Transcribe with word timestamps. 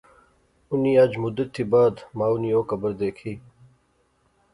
انی 0.71 0.91
اج 1.03 1.11
مدت 1.23 1.47
تھی 1.55 1.63
بعد 1.71 1.95
مائو 2.17 2.37
نی 2.41 2.49
او 2.55 2.61
قبر 2.69 2.91
دیکھی 3.01 3.33